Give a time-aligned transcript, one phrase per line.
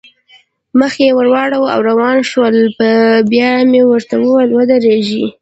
[0.79, 2.57] مخ یې واړاوه او روان شول،
[3.31, 5.25] بیا مې ورته وویل: ودرېږئ.